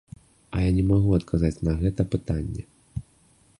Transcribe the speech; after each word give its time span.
А 0.55 0.61
я 0.67 0.71
не 0.77 0.85
магу 0.91 1.11
адказаць 1.17 1.63
на 1.69 1.73
гэта 1.81 2.01
пытанне. 2.15 2.61